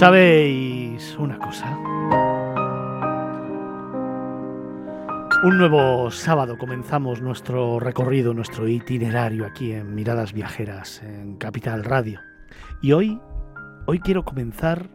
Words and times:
¿Sabéis 0.00 1.14
una 1.18 1.38
cosa? 1.38 1.76
Un 5.44 5.58
nuevo 5.58 6.10
sábado 6.10 6.56
comenzamos 6.56 7.20
nuestro 7.20 7.78
recorrido, 7.78 8.32
nuestro 8.32 8.66
itinerario 8.66 9.44
aquí 9.44 9.72
en 9.72 9.94
Miradas 9.94 10.32
Viajeras, 10.32 11.02
en 11.02 11.36
Capital 11.36 11.84
Radio. 11.84 12.18
Y 12.80 12.92
hoy, 12.92 13.20
hoy 13.84 13.98
quiero 13.98 14.24
comenzar 14.24 14.88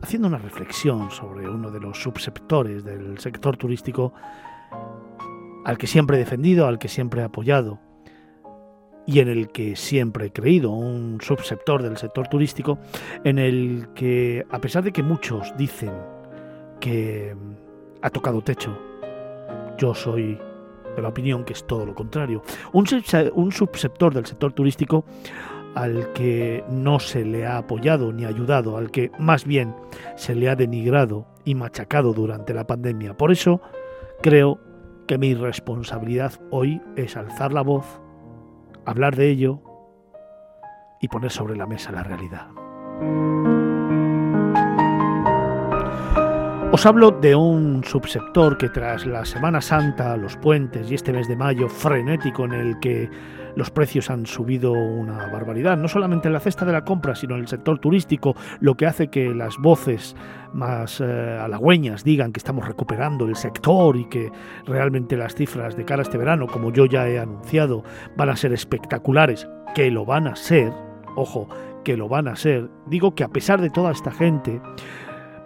haciendo 0.00 0.28
una 0.28 0.38
reflexión 0.38 1.10
sobre 1.10 1.50
uno 1.50 1.72
de 1.72 1.80
los 1.80 2.00
subsectores 2.00 2.84
del 2.84 3.18
sector 3.18 3.56
turístico 3.56 4.14
al 5.64 5.78
que 5.78 5.88
siempre 5.88 6.18
he 6.18 6.20
defendido, 6.20 6.68
al 6.68 6.78
que 6.78 6.86
siempre 6.86 7.22
he 7.22 7.24
apoyado 7.24 7.80
y 9.06 9.20
en 9.20 9.28
el 9.28 9.48
que 9.48 9.76
siempre 9.76 10.26
he 10.26 10.32
creído, 10.32 10.70
un 10.70 11.18
subsector 11.20 11.82
del 11.82 11.96
sector 11.96 12.28
turístico, 12.28 12.78
en 13.24 13.38
el 13.38 13.88
que, 13.94 14.46
a 14.50 14.60
pesar 14.60 14.84
de 14.84 14.92
que 14.92 15.02
muchos 15.02 15.52
dicen 15.56 15.92
que 16.80 17.34
ha 18.00 18.10
tocado 18.10 18.42
techo, 18.42 18.78
yo 19.78 19.94
soy 19.94 20.38
de 20.94 21.02
la 21.02 21.08
opinión 21.08 21.44
que 21.44 21.52
es 21.52 21.66
todo 21.66 21.86
lo 21.86 21.94
contrario. 21.94 22.42
Un, 22.72 22.86
subsector 22.86 24.14
del 24.14 24.26
sector 24.26 24.52
turístico 24.52 25.04
al 25.74 26.12
que 26.12 26.64
no 26.68 27.00
se 27.00 27.24
le 27.24 27.46
ha 27.46 27.58
apoyado 27.58 28.12
ni 28.12 28.24
ayudado, 28.24 28.76
al 28.76 28.90
que 28.90 29.10
más 29.18 29.44
bien 29.46 29.74
se 30.16 30.34
le 30.34 30.50
ha 30.50 30.56
denigrado 30.56 31.26
y 31.44 31.54
machacado 31.54 32.12
durante 32.12 32.52
la 32.52 32.66
pandemia. 32.66 33.16
Por 33.16 33.32
eso 33.32 33.62
creo 34.20 34.60
que 35.06 35.18
mi 35.18 35.34
responsabilidad 35.34 36.34
hoy 36.50 36.80
es 36.96 37.16
alzar 37.16 37.52
la 37.52 37.62
voz, 37.62 38.01
hablar 38.86 39.16
de 39.16 39.30
ello 39.30 39.60
y 41.00 41.08
poner 41.08 41.30
sobre 41.30 41.56
la 41.56 41.66
mesa 41.66 41.92
la 41.92 42.02
realidad. 42.02 42.48
Os 46.74 46.86
hablo 46.86 47.10
de 47.10 47.36
un 47.36 47.84
subsector 47.84 48.56
que 48.56 48.70
tras 48.70 49.04
la 49.04 49.26
Semana 49.26 49.60
Santa, 49.60 50.16
los 50.16 50.38
puentes 50.38 50.90
y 50.90 50.94
este 50.94 51.12
mes 51.12 51.28
de 51.28 51.36
mayo 51.36 51.68
frenético 51.68 52.46
en 52.46 52.54
el 52.54 52.80
que 52.80 53.10
los 53.56 53.70
precios 53.70 54.08
han 54.08 54.24
subido 54.24 54.72
una 54.72 55.26
barbaridad, 55.26 55.76
no 55.76 55.86
solamente 55.86 56.28
en 56.28 56.32
la 56.32 56.40
cesta 56.40 56.64
de 56.64 56.72
la 56.72 56.82
compra, 56.82 57.14
sino 57.14 57.34
en 57.34 57.42
el 57.42 57.48
sector 57.48 57.78
turístico, 57.78 58.34
lo 58.60 58.74
que 58.74 58.86
hace 58.86 59.08
que 59.08 59.34
las 59.34 59.58
voces 59.58 60.16
más 60.54 61.02
eh, 61.02 61.38
halagüeñas 61.38 62.04
digan 62.04 62.32
que 62.32 62.38
estamos 62.38 62.66
recuperando 62.66 63.26
el 63.26 63.36
sector 63.36 63.94
y 63.98 64.06
que 64.06 64.32
realmente 64.64 65.18
las 65.18 65.34
cifras 65.34 65.76
de 65.76 65.84
cara 65.84 66.00
a 66.00 66.04
este 66.04 66.16
verano, 66.16 66.46
como 66.46 66.72
yo 66.72 66.86
ya 66.86 67.06
he 67.06 67.18
anunciado, 67.18 67.84
van 68.16 68.30
a 68.30 68.36
ser 68.36 68.54
espectaculares, 68.54 69.46
que 69.74 69.90
lo 69.90 70.06
van 70.06 70.26
a 70.26 70.36
ser, 70.36 70.72
ojo, 71.16 71.50
que 71.84 71.98
lo 71.98 72.08
van 72.08 72.28
a 72.28 72.36
ser, 72.36 72.70
digo 72.86 73.14
que 73.14 73.24
a 73.24 73.28
pesar 73.28 73.60
de 73.60 73.68
toda 73.68 73.92
esta 73.92 74.10
gente, 74.10 74.62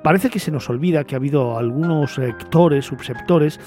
parece 0.02 0.30
que 0.30 0.38
se 0.38 0.50
nos 0.50 0.68
olvida 0.70 1.04
que 1.04 1.14
ha 1.14 1.18
habido 1.18 1.58
algunos 1.58 2.14
sectores, 2.14 2.86
subsectores, 2.86 3.60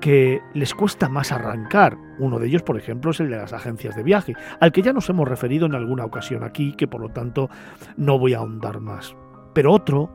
que 0.00 0.40
les 0.52 0.74
cuesta 0.74 1.08
más 1.08 1.32
arrancar. 1.32 1.96
Uno 2.18 2.38
de 2.38 2.48
ellos, 2.48 2.62
por 2.62 2.76
ejemplo, 2.76 3.10
es 3.10 3.20
el 3.20 3.30
de 3.30 3.36
las 3.36 3.52
agencias 3.52 3.96
de 3.96 4.02
viaje, 4.02 4.34
al 4.60 4.70
que 4.70 4.82
ya 4.82 4.92
nos 4.92 5.08
hemos 5.08 5.26
referido 5.26 5.64
en 5.66 5.74
alguna 5.74 6.04
ocasión 6.04 6.44
aquí, 6.44 6.74
que 6.76 6.86
por 6.86 7.00
lo 7.00 7.08
tanto 7.08 7.48
no 7.96 8.18
voy 8.18 8.34
a 8.34 8.38
ahondar 8.38 8.80
más. 8.80 9.16
Pero 9.54 9.72
otro 9.72 10.10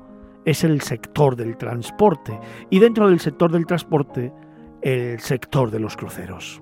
es 0.46 0.64
el 0.64 0.82
sector 0.82 1.36
del 1.36 1.58
transporte, 1.58 2.40
y 2.70 2.80
dentro 2.80 3.10
del 3.10 3.20
sector 3.20 3.52
del 3.52 3.66
transporte, 3.66 4.32
el 4.82 5.20
sector 5.20 5.72
de 5.72 5.80
los 5.80 5.98
cruceros. 5.98 6.62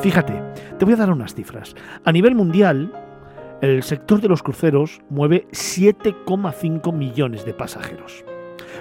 Fíjate, 0.00 0.42
te 0.78 0.84
voy 0.84 0.94
a 0.94 0.98
dar 0.98 1.10
unas 1.10 1.34
cifras. 1.34 1.74
A 2.04 2.12
nivel 2.12 2.34
mundial, 2.34 2.92
el 3.60 3.82
sector 3.82 4.20
de 4.20 4.28
los 4.28 4.42
cruceros 4.42 5.00
mueve 5.10 5.46
7,5 5.50 6.92
millones 6.92 7.44
de 7.44 7.54
pasajeros 7.54 8.24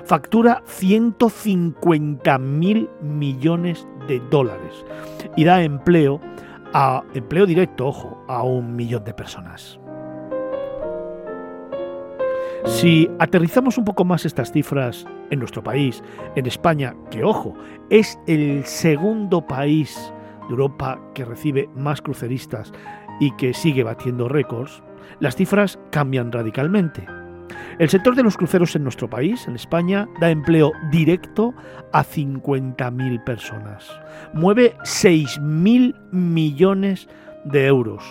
factura 0.05 0.63
150 0.65 2.37
mil 2.39 2.89
millones 3.01 3.87
de 4.07 4.19
dólares 4.29 4.85
y 5.35 5.43
da 5.43 5.61
empleo 5.61 6.19
a 6.73 7.03
empleo 7.13 7.45
directo, 7.45 7.87
ojo, 7.87 8.23
a 8.27 8.43
un 8.43 8.75
millón 8.75 9.03
de 9.03 9.13
personas. 9.13 9.79
Si 12.65 13.09
aterrizamos 13.19 13.77
un 13.77 13.85
poco 13.85 14.05
más 14.05 14.25
estas 14.25 14.51
cifras 14.51 15.05
en 15.31 15.39
nuestro 15.39 15.63
país, 15.63 16.03
en 16.35 16.45
España, 16.45 16.95
que 17.09 17.23
ojo, 17.23 17.55
es 17.89 18.19
el 18.27 18.65
segundo 18.65 19.45
país 19.45 20.13
de 20.41 20.49
Europa 20.49 20.99
que 21.13 21.25
recibe 21.25 21.69
más 21.75 22.01
cruceristas 22.01 22.71
y 23.19 23.35
que 23.35 23.53
sigue 23.53 23.83
batiendo 23.83 24.27
récords, 24.27 24.81
las 25.19 25.35
cifras 25.35 25.79
cambian 25.91 26.31
radicalmente. 26.31 27.05
El 27.79 27.89
sector 27.89 28.15
de 28.15 28.23
los 28.23 28.37
cruceros 28.37 28.75
en 28.75 28.83
nuestro 28.83 29.09
país, 29.09 29.47
en 29.47 29.55
España, 29.55 30.07
da 30.19 30.29
empleo 30.29 30.71
directo 30.91 31.53
a 31.93 32.03
50.000 32.03 33.23
personas. 33.23 33.89
Mueve 34.33 34.75
6.000 34.79 35.95
millones 36.11 37.07
de 37.45 37.65
euros. 37.65 38.03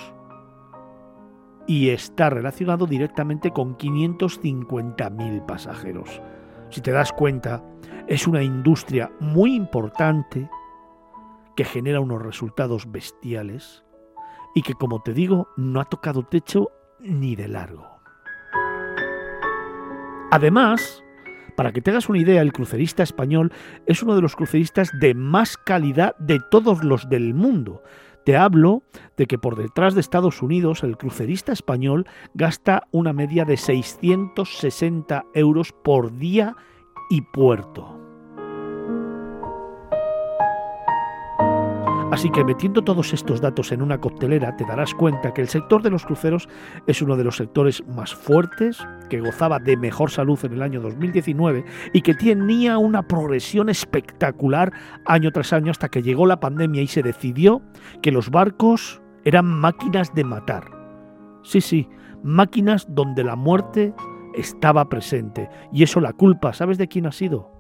Y 1.67 1.91
está 1.91 2.31
relacionado 2.31 2.87
directamente 2.87 3.51
con 3.51 3.77
550.000 3.77 5.47
pasajeros. 5.47 6.23
Si 6.71 6.81
te 6.81 6.93
das 6.93 7.13
cuenta, 7.13 7.63
es 8.07 8.27
una 8.27 8.43
industria 8.43 9.13
muy 9.21 9.55
importante 9.55 10.49
que 11.57 11.65
genera 11.65 12.01
unos 12.01 12.23
resultados 12.23 12.91
bestiales 12.91 13.85
y 14.55 14.63
que, 14.63 14.75
como 14.75 15.03
te 15.03 15.13
digo, 15.13 15.49
no 15.57 15.81
ha 15.81 15.85
tocado 15.85 16.23
techo 16.23 16.71
ni 17.01 17.37
de 17.37 17.49
largo. 17.49 17.99
Además, 20.31 21.03
para 21.57 21.73
que 21.73 21.81
te 21.81 21.91
hagas 21.91 22.09
una 22.09 22.19
idea, 22.19 22.43
el 22.43 22.53
crucerista 22.53 23.03
español 23.03 23.53
es 23.87 24.03
uno 24.03 24.15
de 24.15 24.23
los 24.23 24.37
cruceristas 24.37 24.91
de 25.01 25.15
más 25.15 25.57
calidad 25.57 26.17
de 26.19 26.41
todos 26.51 26.85
los 26.85 27.09
del 27.09 27.35
mundo. 27.35 27.83
Te 28.25 28.37
hablo 28.37 28.83
de 29.17 29.27
que 29.27 29.39
por 29.39 29.57
detrás 29.57 29.95
de 29.95 30.01
Estados 30.01 30.43
Unidos 30.43 30.85
el 30.85 30.99
crucerista 30.99 31.51
español 31.51 32.07
gasta 32.35 32.87
una 32.93 33.13
media 33.13 33.45
de 33.45 33.57
660 33.57 35.25
euros 35.35 35.73
por 35.73 36.17
día 36.17 36.55
y 37.11 37.23
puerto. 37.23 37.98
Así 42.19 42.31
que 42.31 42.43
metiendo 42.43 42.83
todos 42.83 43.12
estos 43.12 43.41
datos 43.41 43.71
en 43.71 43.81
una 43.81 44.01
coctelera 44.01 44.56
te 44.56 44.65
darás 44.65 44.93
cuenta 44.93 45.33
que 45.33 45.41
el 45.41 45.47
sector 45.47 45.83
de 45.83 45.91
los 45.91 46.05
cruceros 46.05 46.49
es 46.89 47.01
uno 47.01 47.17
de 47.17 47.23
los 47.23 47.37
sectores 47.37 47.81
más 47.87 48.12
fuertes, 48.12 48.84
que 49.09 49.21
gozaba 49.21 49.61
de 49.61 49.77
mejor 49.77 50.11
salud 50.11 50.37
en 50.43 50.55
el 50.55 50.62
año 50.62 50.81
2019 50.81 51.65
y 51.93 52.03
que 52.03 52.15
tenía 52.15 52.77
una 52.77 53.06
progresión 53.06 53.69
espectacular 53.69 54.73
año 55.06 55.31
tras 55.31 55.53
año 55.53 55.71
hasta 55.71 55.91
que 55.91 56.03
llegó 56.03 56.27
la 56.27 56.41
pandemia 56.41 56.83
y 56.83 56.89
se 56.89 57.05
decidió 57.05 57.62
que 58.03 58.11
los 58.11 58.31
barcos 58.31 59.00
eran 59.25 59.47
máquinas 59.47 60.12
de 60.12 60.25
matar. 60.25 60.73
Sí, 61.44 61.61
sí, 61.61 61.88
máquinas 62.25 62.85
donde 62.93 63.23
la 63.23 63.37
muerte 63.37 63.94
estaba 64.35 64.88
presente. 64.88 65.49
Y 65.73 65.85
eso 65.85 66.00
la 66.00 66.12
culpa, 66.15 66.53
¿sabes 66.53 66.79
de 66.79 66.88
quién 66.88 67.06
ha 67.06 67.12
sido? 67.12 67.57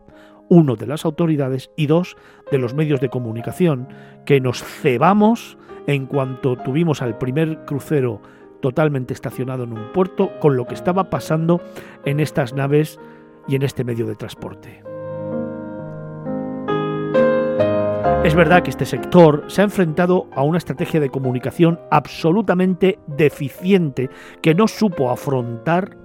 Uno 0.48 0.76
de 0.76 0.86
las 0.86 1.04
autoridades 1.04 1.70
y 1.76 1.86
dos 1.86 2.16
de 2.50 2.58
los 2.58 2.74
medios 2.74 3.00
de 3.00 3.08
comunicación, 3.08 3.88
que 4.24 4.40
nos 4.40 4.62
cebamos 4.62 5.58
en 5.86 6.06
cuanto 6.06 6.56
tuvimos 6.56 7.02
al 7.02 7.18
primer 7.18 7.64
crucero 7.64 8.20
totalmente 8.60 9.14
estacionado 9.14 9.64
en 9.64 9.72
un 9.72 9.92
puerto 9.92 10.30
con 10.40 10.56
lo 10.56 10.66
que 10.66 10.74
estaba 10.74 11.10
pasando 11.10 11.60
en 12.04 12.20
estas 12.20 12.54
naves 12.54 12.98
y 13.46 13.56
en 13.56 13.62
este 13.62 13.84
medio 13.84 14.06
de 14.06 14.16
transporte. 14.16 14.82
Es 18.24 18.34
verdad 18.34 18.62
que 18.62 18.70
este 18.70 18.84
sector 18.84 19.44
se 19.46 19.62
ha 19.62 19.64
enfrentado 19.64 20.28
a 20.34 20.42
una 20.42 20.58
estrategia 20.58 21.00
de 21.00 21.08
comunicación 21.08 21.80
absolutamente 21.90 22.98
deficiente 23.06 24.10
que 24.42 24.54
no 24.54 24.68
supo 24.68 25.10
afrontar 25.10 25.96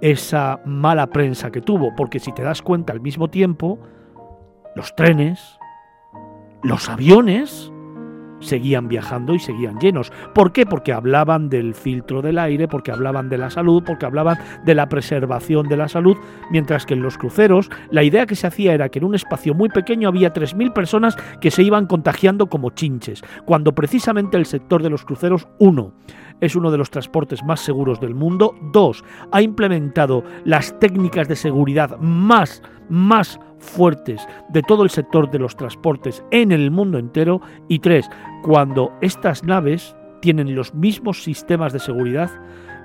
esa 0.00 0.60
mala 0.64 1.08
prensa 1.08 1.50
que 1.50 1.60
tuvo, 1.60 1.94
porque 1.96 2.20
si 2.20 2.32
te 2.32 2.42
das 2.42 2.62
cuenta 2.62 2.92
al 2.92 3.00
mismo 3.00 3.28
tiempo, 3.28 3.78
los 4.74 4.94
trenes, 4.96 5.58
los 6.62 6.88
aviones, 6.88 7.72
seguían 8.40 8.88
viajando 8.88 9.34
y 9.34 9.38
seguían 9.38 9.78
llenos. 9.78 10.12
¿Por 10.34 10.52
qué? 10.52 10.66
Porque 10.66 10.92
hablaban 10.92 11.48
del 11.48 11.74
filtro 11.74 12.22
del 12.22 12.38
aire, 12.38 12.68
porque 12.68 12.90
hablaban 12.90 13.28
de 13.28 13.38
la 13.38 13.50
salud, 13.50 13.82
porque 13.84 14.06
hablaban 14.06 14.38
de 14.64 14.74
la 14.74 14.88
preservación 14.88 15.68
de 15.68 15.76
la 15.76 15.88
salud, 15.88 16.16
mientras 16.50 16.86
que 16.86 16.94
en 16.94 17.02
los 17.02 17.18
cruceros 17.18 17.70
la 17.90 18.02
idea 18.02 18.26
que 18.26 18.36
se 18.36 18.46
hacía 18.46 18.74
era 18.74 18.88
que 18.88 18.98
en 18.98 19.04
un 19.04 19.14
espacio 19.14 19.54
muy 19.54 19.68
pequeño 19.68 20.08
había 20.08 20.32
3.000 20.32 20.72
personas 20.72 21.16
que 21.40 21.50
se 21.50 21.62
iban 21.62 21.86
contagiando 21.86 22.48
como 22.48 22.70
chinches, 22.70 23.22
cuando 23.44 23.74
precisamente 23.74 24.36
el 24.36 24.46
sector 24.46 24.82
de 24.82 24.90
los 24.90 25.04
cruceros, 25.04 25.48
uno, 25.58 25.92
es 26.40 26.56
uno 26.56 26.70
de 26.70 26.78
los 26.78 26.90
transportes 26.90 27.42
más 27.44 27.60
seguros 27.60 28.00
del 28.00 28.14
mundo. 28.14 28.54
Dos, 28.72 29.04
ha 29.32 29.42
implementado 29.42 30.24
las 30.44 30.78
técnicas 30.78 31.28
de 31.28 31.36
seguridad 31.36 31.98
más, 31.98 32.62
más 32.88 33.38
fuertes 33.58 34.26
de 34.48 34.62
todo 34.62 34.82
el 34.82 34.90
sector 34.90 35.30
de 35.30 35.38
los 35.38 35.56
transportes 35.56 36.24
en 36.30 36.52
el 36.52 36.70
mundo 36.70 36.98
entero. 36.98 37.40
Y 37.68 37.78
tres, 37.78 38.08
cuando 38.42 38.92
estas 39.00 39.44
naves 39.44 39.94
tienen 40.20 40.54
los 40.54 40.74
mismos 40.74 41.22
sistemas 41.22 41.72
de 41.72 41.78
seguridad 41.78 42.30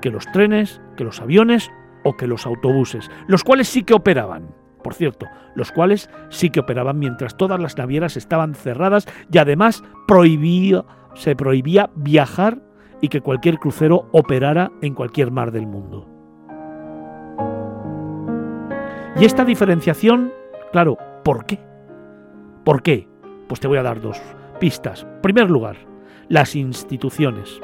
que 0.01 0.09
los 0.09 0.25
trenes, 0.31 0.81
que 0.97 1.03
los 1.03 1.21
aviones 1.21 1.71
o 2.03 2.15
que 2.15 2.27
los 2.27 2.45
autobuses, 2.45 3.09
los 3.27 3.43
cuales 3.43 3.67
sí 3.67 3.83
que 3.83 3.93
operaban. 3.93 4.53
Por 4.83 4.93
cierto, 4.93 5.25
los 5.55 5.71
cuales 5.71 6.11
sí 6.29 6.51
que 6.51 6.59
operaban 6.59 6.99
mientras 6.99 7.35
todas 7.35 7.59
las 7.59 7.75
navieras 7.75 8.17
estaban 8.17 8.53
cerradas 8.53 9.07
y 9.31 9.39
además 9.39 9.83
prohibía, 10.07 10.85
se 11.15 11.35
prohibía 11.35 11.89
viajar 11.95 12.61
y 13.01 13.09
que 13.09 13.21
cualquier 13.21 13.59
crucero 13.59 14.07
operara 14.11 14.71
en 14.81 14.93
cualquier 14.93 15.31
mar 15.31 15.51
del 15.51 15.67
mundo. 15.67 16.07
Y 19.17 19.23
esta 19.23 19.45
diferenciación, 19.45 20.33
claro, 20.71 20.97
¿por 21.23 21.45
qué? 21.45 21.59
¿Por 22.63 22.81
qué? 22.81 23.07
Pues 23.47 23.59
te 23.59 23.67
voy 23.67 23.77
a 23.77 23.83
dar 23.83 24.01
dos 24.01 24.21
pistas. 24.59 25.03
En 25.03 25.21
primer 25.21 25.49
lugar, 25.49 25.77
las 26.27 26.55
instituciones. 26.55 27.61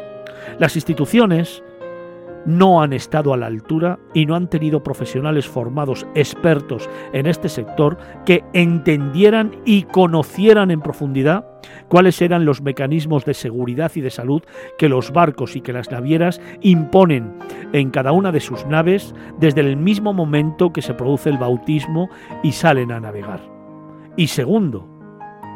Las 0.60 0.76
instituciones 0.76 1.64
no 2.46 2.82
han 2.82 2.94
estado 2.94 3.34
a 3.34 3.38
la 3.38 3.48
altura 3.48 4.00
y 4.14 4.26
no 4.26 4.36
han 4.36 4.48
tenido 4.48 4.82
profesionales 4.82 5.48
formados 5.48 6.08
expertos 6.16 6.90
en 7.14 7.28
este 7.28 7.50
sector 7.50 7.98
que 8.26 8.44
entendieran 8.54 9.62
y 9.66 9.84
conocieran 9.84 10.72
en 10.72 10.82
profundidad 10.82 11.51
cuáles 11.88 12.22
eran 12.22 12.46
los 12.46 12.62
mecanismos 12.62 13.26
de 13.26 13.34
seguridad 13.34 13.92
y 13.96 14.02
de 14.02 14.10
salud 14.10 14.44
que 14.78 14.90
los 14.90 15.12
barcos 15.12 15.56
y 15.56 15.62
que 15.62 15.74
las 15.74 15.92
navieras 15.92 16.42
imponen 16.62 17.34
en 17.74 17.92
cada 17.92 18.12
una 18.12 18.32
de 18.32 18.40
sus 18.40 18.66
naves 18.66 19.14
desde 19.40 19.62
el 19.62 19.78
mismo 19.78 20.14
momento 20.14 20.74
que 20.74 20.82
se 20.82 20.94
produce 20.94 21.30
el 21.30 21.38
bautismo 21.38 22.10
y 22.44 22.52
salen 22.52 22.92
a 22.92 23.00
navegar. 23.00 23.42
Y 24.18 24.28
segundo, 24.28 24.88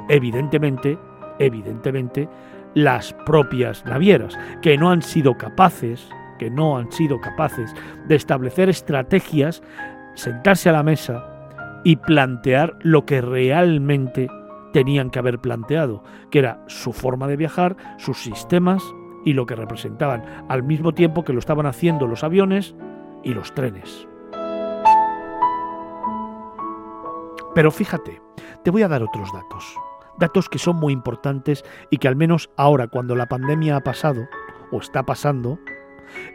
evidentemente, 0.10 0.98
evidentemente, 1.40 2.30
las 2.74 3.14
propias 3.26 3.86
navieras, 3.86 4.38
que 4.62 4.78
no 4.78 4.92
han 4.92 5.02
sido 5.02 5.38
capaces 5.38 6.10
que 6.38 6.50
no 6.50 6.78
han 6.78 6.92
sido 6.92 7.20
capaces 7.20 7.74
de 8.08 8.16
establecer 8.16 8.70
estrategias, 8.70 9.64
sentarse 10.16 10.70
a 10.70 10.74
la 10.74 10.84
mesa 10.84 11.26
y 11.84 11.98
plantear 11.98 12.78
lo 12.82 13.06
que 13.06 13.22
realmente 13.22 14.28
tenían 14.76 15.10
que 15.10 15.20
haber 15.20 15.40
planteado, 15.40 16.04
que 16.30 16.40
era 16.40 16.62
su 16.68 16.92
forma 16.92 17.28
de 17.28 17.38
viajar, 17.38 17.78
sus 17.98 18.22
sistemas 18.22 18.84
y 19.24 19.32
lo 19.32 19.46
que 19.46 19.56
representaban, 19.56 20.26
al 20.50 20.64
mismo 20.64 20.92
tiempo 20.94 21.24
que 21.24 21.32
lo 21.32 21.40
estaban 21.40 21.66
haciendo 21.66 22.08
los 22.08 22.26
aviones 22.26 22.76
y 23.24 23.34
los 23.34 23.56
trenes. 23.56 24.06
Pero 27.54 27.72
fíjate, 27.72 28.22
te 28.66 28.70
voy 28.70 28.82
a 28.82 28.90
dar 28.90 29.02
otros 29.02 29.32
datos, 29.32 29.64
datos 30.20 30.50
que 30.50 30.60
son 30.60 30.76
muy 30.76 30.92
importantes 30.92 31.64
y 31.90 31.98
que 31.98 32.10
al 32.10 32.18
menos 32.18 32.50
ahora, 32.58 32.90
cuando 32.90 33.16
la 33.16 33.28
pandemia 33.28 33.78
ha 33.78 33.82
pasado, 33.82 34.28
o 34.74 34.80
está 34.80 35.04
pasando, 35.04 35.58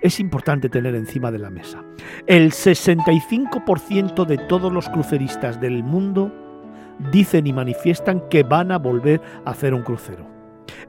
es 0.00 0.18
importante 0.18 0.70
tener 0.70 0.94
encima 0.94 1.30
de 1.30 1.40
la 1.40 1.50
mesa. 1.50 1.84
El 2.26 2.52
65% 2.52 4.24
de 4.24 4.38
todos 4.38 4.72
los 4.72 4.88
cruceristas 4.88 5.60
del 5.60 5.84
mundo 5.84 6.32
dicen 7.12 7.46
y 7.46 7.52
manifiestan 7.52 8.28
que 8.28 8.42
van 8.42 8.72
a 8.72 8.78
volver 8.78 9.20
a 9.44 9.50
hacer 9.50 9.74
un 9.74 9.82
crucero. 9.82 10.26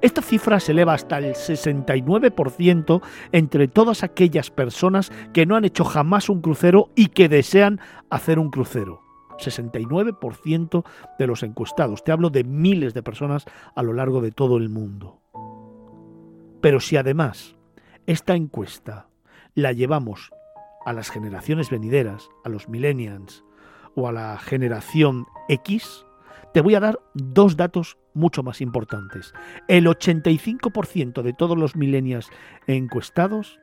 Esta 0.02 0.22
cifra 0.22 0.60
se 0.60 0.72
eleva 0.72 0.94
hasta 0.94 1.18
el 1.19 1.34
69% 1.34 3.02
entre 3.31 3.68
todas 3.68 4.04
aquellas 4.04 4.50
personas 4.50 5.12
que 5.34 5.46
no 5.46 5.56
han 5.56 5.66
hecho 5.66 5.84
jamás 5.84 6.30
un 6.30 6.42
crucero 6.42 6.90
y 6.96 7.08
que 7.08 7.30
desean 7.30 7.80
hacer 8.10 8.40
un 8.40 8.50
crucero. 8.50 9.02
69% 9.38 10.84
de 11.18 11.28
los 11.28 11.44
encuestados. 11.44 12.04
Te 12.04 12.12
hablo 12.12 12.30
de 12.30 12.44
miles 12.44 12.94
de 12.94 13.04
personas 13.04 13.46
a 13.75 13.84
lo 13.84 13.94
largo 13.94 14.22
de 14.22 14.31
todo 14.31 14.58
el 14.58 14.69
mundo. 14.69 15.19
Pero 16.62 16.80
si 16.80 16.96
además 16.98 17.56
esta 18.06 18.36
encuesta 18.36 19.08
la 19.56 19.72
llevamos 19.72 20.31
a 20.86 20.94
las 20.94 21.10
generaciones 21.10 21.69
venideras, 21.69 22.30
a 22.44 22.50
los 22.50 22.69
millennials 22.69 23.44
o 23.96 24.08
a 24.08 24.12
la 24.12 24.38
generación 24.38 25.26
X, 25.50 26.06
te 26.54 26.62
voy 26.62 26.76
a 26.76 26.80
dar 26.80 27.00
dos 27.14 27.58
datos 27.58 27.98
mucho 28.14 28.44
más 28.44 28.62
importantes. 28.62 29.34
El 29.68 29.88
85% 29.88 31.22
de 31.22 31.34
todos 31.34 31.58
los 31.58 31.76
millennials 31.76 32.30
encuestados 32.68 33.60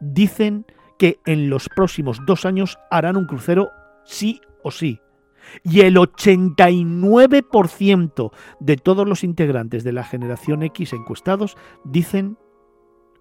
dicen 0.00 0.66
que 0.98 1.20
en 1.26 1.48
los 1.50 1.68
próximos 1.68 2.20
dos 2.26 2.46
años 2.46 2.78
harán 2.90 3.16
un 3.16 3.26
crucero 3.26 3.70
sí 4.04 4.40
o 4.62 4.70
sí. 4.70 5.00
Y 5.62 5.80
el 5.80 5.96
89% 5.96 8.32
de 8.58 8.76
todos 8.76 9.06
los 9.06 9.22
integrantes 9.22 9.84
de 9.84 9.92
la 9.92 10.02
generación 10.02 10.64
X 10.64 10.92
encuestados 10.92 11.56
dicen 11.84 12.36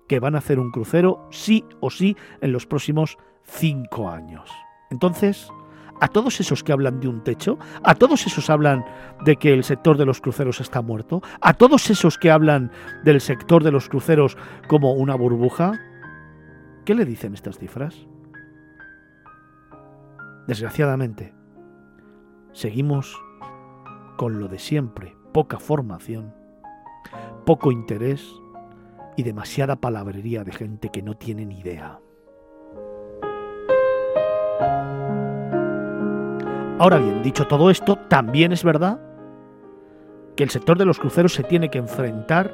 que 0.07 0.19
van 0.19 0.35
a 0.35 0.39
hacer 0.39 0.59
un 0.59 0.71
crucero 0.71 1.27
sí 1.31 1.63
o 1.81 1.89
sí 1.89 2.17
en 2.41 2.51
los 2.51 2.65
próximos 2.65 3.17
cinco 3.43 4.09
años. 4.09 4.49
Entonces, 4.89 5.51
a 5.99 6.07
todos 6.07 6.39
esos 6.39 6.63
que 6.63 6.71
hablan 6.71 6.99
de 6.99 7.07
un 7.07 7.23
techo, 7.23 7.57
a 7.83 7.95
todos 7.95 8.25
esos 8.25 8.49
hablan 8.49 8.85
de 9.23 9.37
que 9.37 9.53
el 9.53 9.63
sector 9.63 9.97
de 9.97 10.05
los 10.05 10.21
cruceros 10.21 10.59
está 10.59 10.81
muerto, 10.81 11.21
a 11.41 11.53
todos 11.53 11.89
esos 11.89 12.17
que 12.17 12.31
hablan 12.31 12.71
del 13.03 13.21
sector 13.21 13.63
de 13.63 13.71
los 13.71 13.89
cruceros 13.89 14.37
como 14.67 14.93
una 14.93 15.15
burbuja, 15.15 15.73
¿qué 16.85 16.95
le 16.95 17.05
dicen 17.05 17.33
estas 17.33 17.57
cifras? 17.57 18.07
Desgraciadamente, 20.47 21.33
seguimos 22.51 23.19
con 24.17 24.39
lo 24.39 24.47
de 24.47 24.59
siempre, 24.59 25.15
poca 25.33 25.59
formación, 25.59 26.33
poco 27.45 27.71
interés 27.71 28.27
y 29.17 29.23
demasiada 29.23 29.77
palabrería 29.77 30.43
de 30.43 30.51
gente 30.51 30.89
que 30.89 31.01
no 31.01 31.15
tiene 31.15 31.45
ni 31.45 31.59
idea. 31.59 31.99
Ahora 36.77 36.97
bien, 36.97 37.23
dicho 37.23 37.47
todo 37.47 37.69
esto, 37.69 37.95
también 38.09 38.51
es 38.51 38.65
verdad 38.65 38.99
que 40.35 40.43
el 40.43 40.49
sector 40.49 40.77
de 40.77 40.83
los 40.83 40.99
cruceros 40.99 41.33
se 41.33 41.43
tiene 41.43 41.69
que 41.69 41.77
enfrentar 41.77 42.51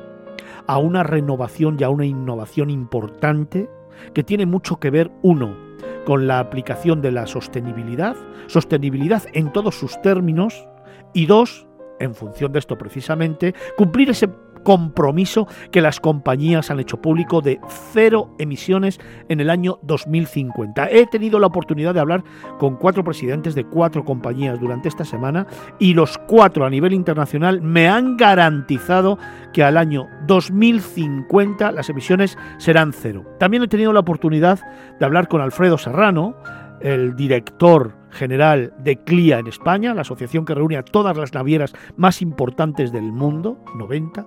a 0.68 0.78
una 0.78 1.02
renovación 1.02 1.76
y 1.80 1.84
a 1.84 1.90
una 1.90 2.06
innovación 2.06 2.70
importante 2.70 3.68
que 4.14 4.24
tiene 4.24 4.46
mucho 4.46 4.80
que 4.80 4.92
ver, 4.92 5.10
uno, 5.24 5.58
con 6.06 6.28
la 6.28 6.40
aplicación 6.40 7.02
de 7.02 7.12
la 7.12 7.26
sostenibilidad, 7.26 8.16
sostenibilidad 8.46 9.24
en 9.34 9.52
todos 9.52 9.74
sus 9.74 10.00
términos, 10.04 10.68
y 11.14 11.26
dos, 11.26 11.68
en 12.00 12.14
función 12.14 12.52
de 12.52 12.60
esto 12.60 12.78
precisamente, 12.78 13.56
cumplir 13.76 14.12
ese 14.12 14.30
compromiso 14.64 15.48
que 15.72 15.82
las 15.82 16.00
compañías 16.00 16.72
han 16.72 16.80
hecho 16.80 17.02
público 17.02 17.42
de 17.42 17.60
cero 17.92 18.36
emisiones 18.40 19.00
en 19.30 19.40
el 19.40 19.50
año 19.50 19.80
2050. 19.84 20.90
He 20.90 21.08
tenido 21.08 21.40
la 21.40 21.48
oportunidad 21.48 21.94
de 21.94 22.00
hablar 22.00 22.24
con 22.58 22.78
cuatro 22.78 23.04
presidentes 23.04 23.56
de 23.56 23.66
cuatro 23.66 24.04
compañías 24.06 24.60
durante 24.60 24.90
esta 24.90 25.06
semana 25.06 25.48
y 25.80 25.94
los 25.94 26.18
cuatro 26.18 26.66
a 26.66 26.70
nivel 26.70 26.94
internacional 26.94 27.62
me 27.62 27.88
han 27.88 28.18
garantizado 28.18 29.18
que 29.54 29.64
al 29.64 29.78
año 29.78 30.08
2050 30.28 31.72
las 31.72 31.90
emisiones 31.90 32.38
serán 32.58 32.94
cero. 32.94 33.26
También 33.40 33.64
he 33.64 33.68
tenido 33.68 33.94
la 33.94 34.02
oportunidad 34.02 34.60
de 35.00 35.06
hablar 35.06 35.28
con 35.28 35.42
Alfredo 35.42 35.78
Serrano, 35.78 36.36
el 36.82 37.16
director 37.16 37.96
general 38.12 38.74
de 38.80 38.98
CLIA 38.98 39.40
en 39.40 39.48
España, 39.48 39.94
la 39.94 40.02
asociación 40.02 40.46
que 40.46 40.56
reúne 40.56 40.78
a 40.78 40.84
todas 40.84 41.18
las 41.18 41.34
navieras 41.34 41.74
más 41.96 42.22
importantes 42.22 42.92
del 42.92 43.12
mundo, 43.12 43.64
90, 43.76 44.26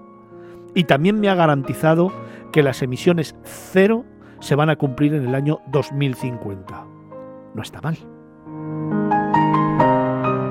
y 0.74 0.84
también 0.84 1.20
me 1.20 1.28
ha 1.28 1.34
garantizado 1.34 2.12
que 2.52 2.62
las 2.62 2.82
emisiones 2.82 3.36
cero 3.42 4.04
se 4.40 4.54
van 4.54 4.70
a 4.70 4.76
cumplir 4.76 5.14
en 5.14 5.26
el 5.26 5.34
año 5.34 5.60
2050. 5.68 6.86
No 7.54 7.62
está 7.62 7.80
mal. 7.80 7.96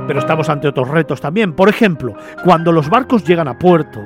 Pero 0.07 0.19
estamos 0.19 0.49
ante 0.49 0.67
otros 0.67 0.89
retos 0.89 1.21
también. 1.21 1.53
Por 1.53 1.69
ejemplo, 1.69 2.13
cuando 2.43 2.71
los 2.71 2.89
barcos 2.89 3.23
llegan 3.23 3.47
a 3.47 3.57
puerto, 3.57 4.01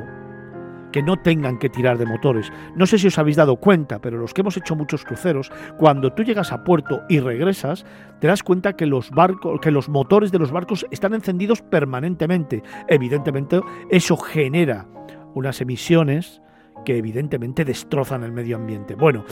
que 0.92 1.04
no 1.04 1.18
tengan 1.18 1.60
que 1.60 1.70
tirar 1.70 1.98
de 1.98 2.06
motores. 2.06 2.52
No 2.76 2.86
sé 2.86 2.98
si 2.98 3.08
os 3.08 3.18
habéis 3.18 3.36
dado 3.36 3.58
cuenta, 3.58 4.00
pero 4.00 4.18
los 4.18 4.34
que 4.34 4.42
hemos 4.42 4.58
hecho 4.58 4.76
muchos 4.76 5.04
cruceros, 5.04 5.52
cuando 5.78 6.14
tú 6.14 6.24
llegas 6.24 6.52
a 6.52 6.64
puerto 6.64 7.02
y 7.10 7.20
regresas, 7.20 7.86
te 8.20 8.28
das 8.28 8.44
cuenta 8.44 8.74
que 8.74 8.86
los 8.86 9.12
barcos, 9.12 9.60
que 9.60 9.72
los 9.72 9.90
motores 9.90 10.32
de 10.32 10.40
los 10.40 10.52
barcos 10.52 10.86
están 10.92 11.14
encendidos 11.14 11.62
permanentemente. 11.62 12.64
Evidentemente, 12.88 13.62
eso 13.90 14.18
genera 14.18 14.88
unas 15.34 15.62
emisiones 15.62 16.42
que 16.86 16.98
evidentemente 16.98 17.66
destrozan 17.66 18.24
el 18.24 18.32
medio 18.32 18.56
ambiente. 18.56 18.96
Bueno, 18.96 19.26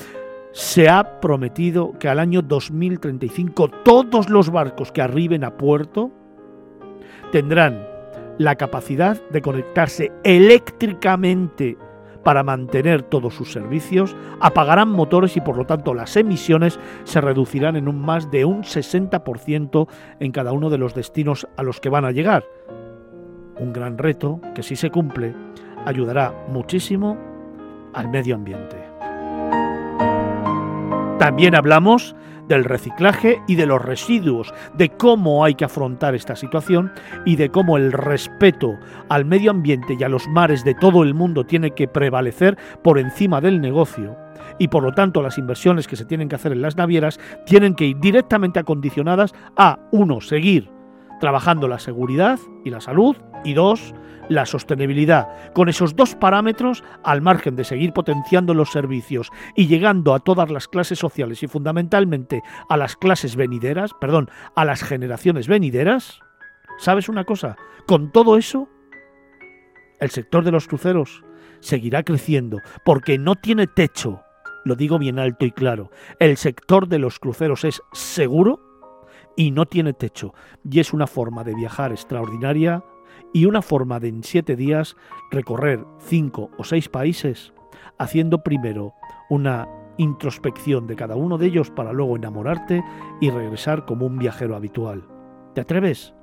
se 0.51 0.87
ha 0.89 1.19
prometido 1.19 1.93
que 1.99 2.07
al 2.07 2.19
año 2.19 2.41
2035 2.41 3.69
todos 3.83 4.29
los 4.29 4.49
barcos 4.49 4.91
que 4.91 5.01
arriben 5.01 5.43
a 5.43 5.57
puerto 5.57 6.11
tendrán 7.31 7.85
la 8.37 8.55
capacidad 8.55 9.21
de 9.29 9.41
conectarse 9.41 10.11
eléctricamente 10.23 11.77
para 12.23 12.41
mantener 12.41 13.03
todos 13.03 13.35
sus 13.35 13.51
servicios, 13.51 14.15
apagarán 14.39 14.89
motores 14.89 15.37
y 15.37 15.41
por 15.41 15.57
lo 15.57 15.65
tanto 15.65 15.93
las 15.93 16.17
emisiones 16.17 16.79
se 17.03 17.21
reducirán 17.21 17.75
en 17.75 17.87
un 17.87 18.01
más 18.01 18.31
de 18.31 18.45
un 18.45 18.63
60% 18.63 19.87
en 20.19 20.31
cada 20.31 20.51
uno 20.51 20.71
de 20.71 20.79
los 20.79 20.95
destinos 20.95 21.47
a 21.55 21.61
los 21.63 21.79
que 21.79 21.89
van 21.89 22.03
a 22.03 22.11
llegar. 22.11 22.43
Un 23.59 23.73
gran 23.73 23.97
reto 23.97 24.41
que 24.55 24.63
si 24.63 24.75
se 24.75 24.89
cumple 24.89 25.35
ayudará 25.85 26.33
muchísimo 26.49 27.17
al 27.93 28.09
medio 28.09 28.35
ambiente. 28.35 28.77
También 31.19 31.55
hablamos 31.55 32.15
del 32.47 32.63
reciclaje 32.63 33.41
y 33.47 33.55
de 33.55 33.65
los 33.65 33.81
residuos, 33.81 34.53
de 34.73 34.89
cómo 34.89 35.43
hay 35.43 35.55
que 35.55 35.65
afrontar 35.65 36.13
esta 36.13 36.35
situación 36.35 36.91
y 37.25 37.37
de 37.37 37.49
cómo 37.49 37.77
el 37.77 37.91
respeto 37.91 38.77
al 39.09 39.25
medio 39.25 39.51
ambiente 39.51 39.95
y 39.99 40.03
a 40.03 40.09
los 40.09 40.27
mares 40.27 40.63
de 40.63 40.75
todo 40.75 41.03
el 41.03 41.13
mundo 41.13 41.45
tiene 41.45 41.71
que 41.71 41.87
prevalecer 41.87 42.57
por 42.83 42.99
encima 42.99 43.41
del 43.41 43.61
negocio 43.61 44.15
y 44.59 44.67
por 44.67 44.83
lo 44.83 44.93
tanto 44.93 45.21
las 45.21 45.37
inversiones 45.37 45.87
que 45.87 45.95
se 45.95 46.05
tienen 46.05 46.29
que 46.29 46.35
hacer 46.35 46.51
en 46.51 46.61
las 46.61 46.77
navieras 46.77 47.19
tienen 47.45 47.73
que 47.73 47.85
ir 47.85 47.99
directamente 47.99 48.59
acondicionadas 48.59 49.33
a, 49.57 49.79
uno, 49.91 50.21
seguir 50.21 50.74
trabajando 51.19 51.67
la 51.67 51.79
seguridad 51.79 52.39
y 52.63 52.69
la 52.69 52.81
salud 52.81 53.15
y 53.43 53.53
dos, 53.53 53.93
la 54.29 54.45
sostenibilidad, 54.45 55.53
con 55.53 55.69
esos 55.69 55.95
dos 55.95 56.15
parámetros 56.15 56.83
al 57.03 57.21
margen 57.21 57.55
de 57.55 57.63
seguir 57.63 57.93
potenciando 57.93 58.53
los 58.53 58.71
servicios 58.71 59.29
y 59.55 59.67
llegando 59.67 60.13
a 60.13 60.19
todas 60.19 60.49
las 60.49 60.67
clases 60.67 60.99
sociales 60.99 61.43
y 61.43 61.47
fundamentalmente 61.47 62.41
a 62.69 62.77
las 62.77 62.95
clases 62.95 63.35
venideras, 63.35 63.91
perdón, 63.99 64.29
a 64.55 64.65
las 64.65 64.83
generaciones 64.83 65.47
venideras, 65.47 66.19
¿sabes 66.77 67.09
una 67.09 67.23
cosa? 67.23 67.55
Con 67.85 68.11
todo 68.11 68.37
eso, 68.37 68.67
el 69.99 70.09
sector 70.09 70.43
de 70.43 70.51
los 70.51 70.67
cruceros 70.67 71.23
seguirá 71.59 72.03
creciendo 72.03 72.59
porque 72.83 73.17
no 73.17 73.35
tiene 73.35 73.67
techo, 73.67 74.21
lo 74.63 74.75
digo 74.75 74.97
bien 74.97 75.19
alto 75.19 75.45
y 75.45 75.51
claro, 75.51 75.91
el 76.19 76.37
sector 76.37 76.87
de 76.87 76.99
los 76.99 77.19
cruceros 77.19 77.63
es 77.63 77.81
seguro 77.93 78.59
y 79.35 79.51
no 79.51 79.65
tiene 79.65 79.93
techo 79.93 80.33
y 80.69 80.79
es 80.79 80.93
una 80.93 81.07
forma 81.07 81.43
de 81.43 81.55
viajar 81.55 81.91
extraordinaria 81.91 82.83
y 83.33 83.45
una 83.45 83.61
forma 83.61 83.99
de 83.99 84.09
en 84.09 84.23
siete 84.23 84.55
días 84.55 84.95
recorrer 85.31 85.85
cinco 85.99 86.51
o 86.57 86.63
seis 86.63 86.89
países, 86.89 87.53
haciendo 87.97 88.43
primero 88.43 88.93
una 89.29 89.67
introspección 89.97 90.87
de 90.87 90.95
cada 90.95 91.15
uno 91.15 91.37
de 91.37 91.47
ellos 91.47 91.69
para 91.71 91.93
luego 91.93 92.15
enamorarte 92.15 92.83
y 93.21 93.29
regresar 93.29 93.85
como 93.85 94.05
un 94.05 94.17
viajero 94.17 94.55
habitual. 94.55 95.03
¿Te 95.53 95.61
atreves? 95.61 96.13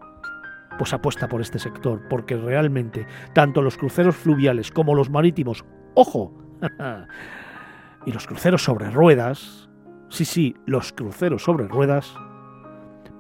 Pues 0.79 0.93
apuesta 0.93 1.29
por 1.29 1.41
este 1.41 1.59
sector, 1.59 2.03
porque 2.09 2.37
realmente 2.37 3.07
tanto 3.35 3.63
los 3.63 3.77
cruceros 3.77 4.17
fluviales 4.17 4.71
como 4.71 4.95
los 4.95 5.11
marítimos, 5.11 5.65
ojo, 5.95 6.33
y 8.07 8.13
los 8.13 8.27
cruceros 8.27 8.63
sobre 8.63 8.91
ruedas, 8.91 9.69
sí, 10.09 10.25
sí, 10.25 10.57
los 10.67 10.93
cruceros 10.93 11.43
sobre 11.43 11.69
ruedas, 11.69 12.15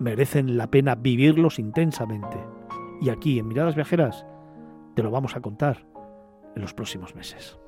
merecen 0.02 0.59
la 0.59 0.66
pena 0.71 0.94
vivirlos 0.94 1.59
intensamente 1.59 2.38
y 3.00 3.11
aquí 3.11 3.38
en 3.38 3.49
Miradas 3.49 3.75
Viajeras 3.75 4.26
te 4.94 5.02
lo 5.02 5.11
vamos 5.11 5.37
a 5.37 5.40
contar 5.40 5.87
en 6.54 6.62
los 6.62 6.75
próximos 6.75 7.14
meses. 7.14 7.59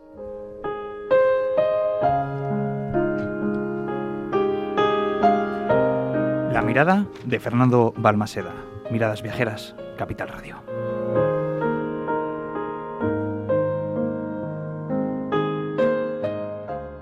La 6.52 6.62
mirada 6.64 7.06
de 7.24 7.40
Fernando 7.40 7.94
Balmaseda. 7.96 8.52
Miradas 8.90 9.22
Viajeras, 9.22 9.74
Capital 9.96 10.28
Radio. 10.28 10.73